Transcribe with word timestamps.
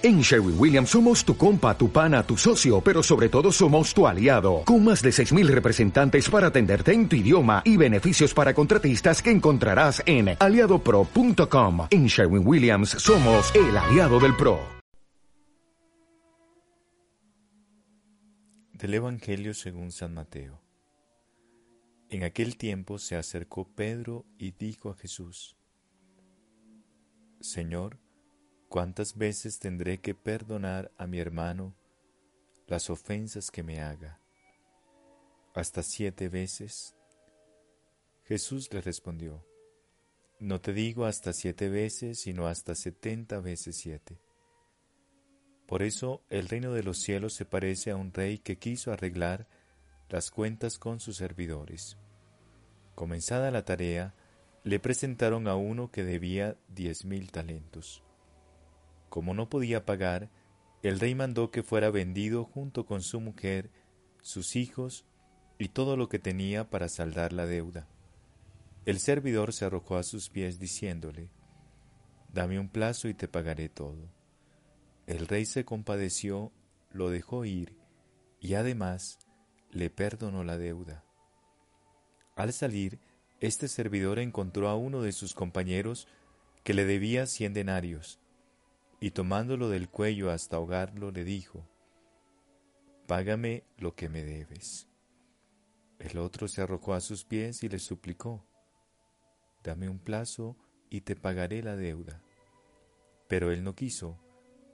En 0.00 0.20
Sherwin 0.20 0.54
Williams 0.56 0.90
somos 0.90 1.24
tu 1.24 1.36
compa, 1.36 1.76
tu 1.76 1.90
pana, 1.90 2.22
tu 2.22 2.36
socio, 2.36 2.80
pero 2.80 3.02
sobre 3.02 3.28
todo 3.28 3.50
somos 3.50 3.92
tu 3.92 4.06
aliado, 4.06 4.62
con 4.64 4.84
más 4.84 5.02
de 5.02 5.10
6.000 5.10 5.48
representantes 5.48 6.30
para 6.30 6.46
atenderte 6.46 6.92
en 6.92 7.08
tu 7.08 7.16
idioma 7.16 7.62
y 7.64 7.76
beneficios 7.76 8.32
para 8.32 8.54
contratistas 8.54 9.20
que 9.20 9.32
encontrarás 9.32 10.00
en 10.06 10.36
aliadopro.com. 10.38 11.88
En 11.90 12.06
Sherwin 12.06 12.46
Williams 12.46 12.90
somos 12.90 13.52
el 13.56 13.76
aliado 13.76 14.20
del 14.20 14.36
PRO. 14.36 14.60
Del 18.74 18.94
Evangelio 18.94 19.52
según 19.52 19.90
San 19.90 20.14
Mateo. 20.14 20.62
En 22.08 22.22
aquel 22.22 22.56
tiempo 22.56 23.00
se 23.00 23.16
acercó 23.16 23.66
Pedro 23.74 24.26
y 24.38 24.52
dijo 24.52 24.90
a 24.90 24.94
Jesús, 24.94 25.56
Señor, 27.40 27.98
¿Cuántas 28.68 29.16
veces 29.16 29.58
tendré 29.58 29.98
que 29.98 30.14
perdonar 30.14 30.92
a 30.98 31.06
mi 31.06 31.18
hermano 31.18 31.74
las 32.66 32.90
ofensas 32.90 33.50
que 33.50 33.62
me 33.62 33.80
haga? 33.80 34.20
¿Hasta 35.54 35.82
siete 35.82 36.28
veces? 36.28 36.94
Jesús 38.24 38.70
le 38.70 38.82
respondió, 38.82 39.42
No 40.38 40.60
te 40.60 40.74
digo 40.74 41.06
hasta 41.06 41.32
siete 41.32 41.70
veces, 41.70 42.20
sino 42.20 42.46
hasta 42.46 42.74
setenta 42.74 43.40
veces 43.40 43.78
siete. 43.78 44.20
Por 45.66 45.82
eso 45.82 46.22
el 46.28 46.46
reino 46.46 46.74
de 46.74 46.82
los 46.82 46.98
cielos 46.98 47.32
se 47.32 47.46
parece 47.46 47.90
a 47.90 47.96
un 47.96 48.12
rey 48.12 48.36
que 48.36 48.58
quiso 48.58 48.92
arreglar 48.92 49.48
las 50.10 50.30
cuentas 50.30 50.78
con 50.78 51.00
sus 51.00 51.16
servidores. 51.16 51.96
Comenzada 52.94 53.50
la 53.50 53.64
tarea, 53.64 54.14
le 54.62 54.78
presentaron 54.78 55.48
a 55.48 55.56
uno 55.56 55.90
que 55.90 56.04
debía 56.04 56.58
diez 56.68 57.06
mil 57.06 57.32
talentos. 57.32 58.02
Como 59.08 59.34
no 59.34 59.48
podía 59.48 59.84
pagar, 59.86 60.30
el 60.82 61.00
rey 61.00 61.14
mandó 61.14 61.50
que 61.50 61.62
fuera 61.62 61.90
vendido 61.90 62.44
junto 62.44 62.86
con 62.86 63.02
su 63.02 63.20
mujer, 63.20 63.70
sus 64.22 64.54
hijos 64.56 65.06
y 65.58 65.68
todo 65.68 65.96
lo 65.96 66.08
que 66.08 66.18
tenía 66.18 66.70
para 66.70 66.88
saldar 66.88 67.32
la 67.32 67.46
deuda. 67.46 67.88
El 68.84 69.00
servidor 69.00 69.52
se 69.52 69.64
arrojó 69.64 69.96
a 69.96 70.02
sus 70.02 70.30
pies 70.30 70.58
diciéndole, 70.58 71.30
Dame 72.32 72.58
un 72.58 72.68
plazo 72.68 73.08
y 73.08 73.14
te 73.14 73.26
pagaré 73.26 73.68
todo. 73.68 74.12
El 75.06 75.26
rey 75.26 75.46
se 75.46 75.64
compadeció, 75.64 76.52
lo 76.92 77.10
dejó 77.10 77.44
ir 77.44 77.76
y 78.40 78.54
además 78.54 79.18
le 79.70 79.90
perdonó 79.90 80.44
la 80.44 80.58
deuda. 80.58 81.04
Al 82.36 82.52
salir, 82.52 83.00
este 83.40 83.68
servidor 83.68 84.18
encontró 84.18 84.68
a 84.68 84.76
uno 84.76 85.02
de 85.02 85.12
sus 85.12 85.34
compañeros 85.34 86.06
que 86.62 86.74
le 86.74 86.84
debía 86.84 87.26
cien 87.26 87.54
denarios 87.54 88.20
y 89.00 89.12
tomándolo 89.12 89.68
del 89.68 89.88
cuello 89.88 90.30
hasta 90.30 90.56
ahogarlo, 90.56 91.10
le 91.10 91.24
dijo, 91.24 91.68
Págame 93.06 93.64
lo 93.76 93.94
que 93.94 94.08
me 94.08 94.24
debes. 94.24 94.88
El 95.98 96.18
otro 96.18 96.48
se 96.48 96.62
arrojó 96.62 96.94
a 96.94 97.00
sus 97.00 97.24
pies 97.24 97.62
y 97.62 97.68
le 97.68 97.78
suplicó, 97.78 98.44
Dame 99.62 99.88
un 99.88 99.98
plazo 99.98 100.56
y 100.90 101.02
te 101.02 101.16
pagaré 101.16 101.62
la 101.62 101.76
deuda. 101.76 102.22
Pero 103.28 103.50
él 103.50 103.64
no 103.64 103.74
quiso, 103.74 104.18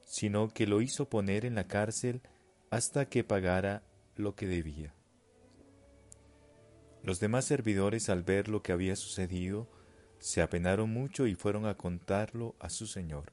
sino 0.03 0.49
que 0.49 0.67
lo 0.67 0.81
hizo 0.81 1.09
poner 1.09 1.45
en 1.45 1.55
la 1.55 1.67
cárcel 1.67 2.23
hasta 2.71 3.09
que 3.09 3.25
pagara 3.25 3.83
lo 4.17 4.35
que 4.35 4.47
debía. 4.47 4.95
Los 7.03 7.21
demás 7.21 7.45
servidores 7.45 8.09
al 8.09 8.23
ver 8.23 8.49
lo 8.49 8.63
que 8.63 8.73
había 8.73 8.97
sucedido, 8.97 9.69
se 10.19 10.41
apenaron 10.41 10.91
mucho 10.91 11.27
y 11.27 11.35
fueron 11.35 11.67
a 11.67 11.77
contarlo 11.77 12.57
a 12.59 12.71
su 12.71 12.87
señor. 12.87 13.33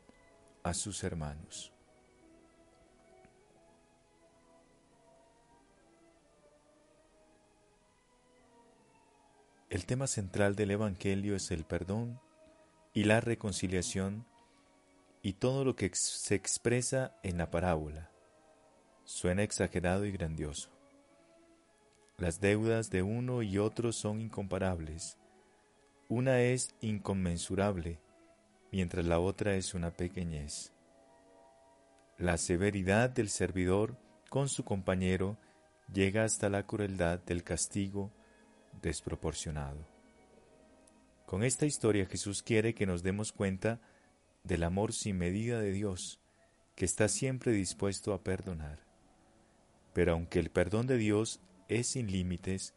a 0.63 0.73
sus 0.73 1.03
hermanos. 1.03 1.71
El 9.69 9.85
tema 9.85 10.07
central 10.07 10.55
del 10.55 10.71
Evangelio 10.71 11.35
es 11.35 11.49
el 11.51 11.63
perdón 11.63 12.19
y 12.93 13.05
la 13.05 13.21
reconciliación 13.21 14.25
y 15.21 15.33
todo 15.33 15.63
lo 15.63 15.75
que 15.75 15.89
se 15.93 16.35
expresa 16.35 17.15
en 17.23 17.37
la 17.37 17.49
parábola. 17.51 18.11
Suena 19.05 19.43
exagerado 19.43 20.05
y 20.05 20.11
grandioso. 20.11 20.69
Las 22.17 22.41
deudas 22.41 22.89
de 22.89 23.01
uno 23.01 23.41
y 23.41 23.57
otro 23.57 23.93
son 23.93 24.19
incomparables. 24.19 25.17
Una 26.09 26.41
es 26.41 26.75
inconmensurable 26.81 27.99
mientras 28.71 29.05
la 29.05 29.19
otra 29.19 29.55
es 29.55 29.73
una 29.73 29.91
pequeñez. 29.91 30.71
La 32.17 32.37
severidad 32.37 33.09
del 33.09 33.29
servidor 33.29 33.97
con 34.29 34.47
su 34.47 34.63
compañero 34.63 35.37
llega 35.93 36.23
hasta 36.23 36.49
la 36.49 36.65
crueldad 36.65 37.19
del 37.19 37.43
castigo 37.43 38.11
desproporcionado. 38.81 39.85
Con 41.25 41.43
esta 41.43 41.65
historia 41.65 42.05
Jesús 42.05 42.43
quiere 42.43 42.73
que 42.73 42.85
nos 42.85 43.03
demos 43.03 43.31
cuenta 43.31 43.81
del 44.43 44.63
amor 44.63 44.93
sin 44.93 45.17
medida 45.17 45.59
de 45.59 45.71
Dios, 45.71 46.19
que 46.75 46.85
está 46.85 47.07
siempre 47.07 47.51
dispuesto 47.51 48.13
a 48.13 48.23
perdonar. 48.23 48.79
Pero 49.93 50.13
aunque 50.13 50.39
el 50.39 50.49
perdón 50.49 50.87
de 50.87 50.97
Dios 50.97 51.41
es 51.67 51.91
sin 51.91 52.11
límites, 52.11 52.73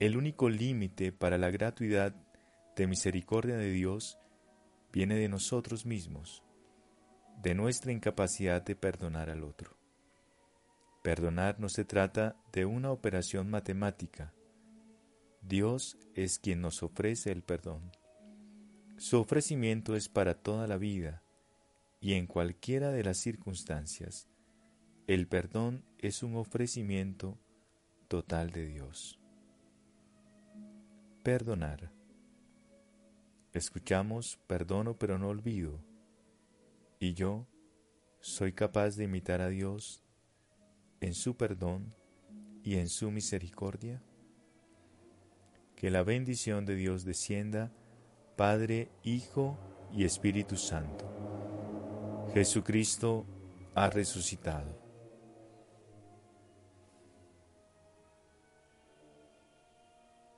el 0.00 0.16
único 0.16 0.48
límite 0.48 1.12
para 1.12 1.38
la 1.38 1.50
gratuidad 1.50 2.14
de 2.76 2.86
misericordia 2.86 3.56
de 3.56 3.70
Dios 3.70 4.18
viene 4.92 5.16
de 5.16 5.28
nosotros 5.28 5.86
mismos, 5.86 6.42
de 7.42 7.54
nuestra 7.54 7.92
incapacidad 7.92 8.62
de 8.62 8.74
perdonar 8.76 9.30
al 9.30 9.44
otro. 9.44 9.76
Perdonar 11.02 11.60
no 11.60 11.68
se 11.68 11.84
trata 11.84 12.36
de 12.52 12.66
una 12.66 12.90
operación 12.90 13.48
matemática. 13.48 14.34
Dios 15.42 15.96
es 16.14 16.38
quien 16.38 16.60
nos 16.60 16.82
ofrece 16.82 17.30
el 17.30 17.42
perdón. 17.42 17.92
Su 18.96 19.20
ofrecimiento 19.20 19.94
es 19.94 20.08
para 20.08 20.34
toda 20.34 20.66
la 20.66 20.76
vida 20.76 21.22
y 22.00 22.14
en 22.14 22.26
cualquiera 22.26 22.90
de 22.90 23.04
las 23.04 23.18
circunstancias. 23.18 24.28
El 25.06 25.28
perdón 25.28 25.84
es 25.98 26.22
un 26.22 26.36
ofrecimiento 26.36 27.38
total 28.08 28.50
de 28.50 28.66
Dios. 28.66 29.20
Perdonar. 31.22 31.97
Escuchamos, 33.52 34.38
perdono 34.46 34.98
pero 34.98 35.18
no 35.18 35.28
olvido. 35.28 35.80
Y 37.00 37.14
yo 37.14 37.46
soy 38.20 38.52
capaz 38.52 38.96
de 38.96 39.04
imitar 39.04 39.40
a 39.40 39.48
Dios 39.48 40.02
en 41.00 41.14
su 41.14 41.36
perdón 41.36 41.94
y 42.62 42.76
en 42.76 42.88
su 42.88 43.10
misericordia. 43.10 44.02
Que 45.76 45.90
la 45.90 46.02
bendición 46.02 46.66
de 46.66 46.74
Dios 46.74 47.04
descienda, 47.04 47.72
Padre, 48.36 48.90
Hijo 49.04 49.56
y 49.92 50.04
Espíritu 50.04 50.56
Santo. 50.56 51.08
Jesucristo 52.34 53.24
ha 53.74 53.88
resucitado. 53.88 54.87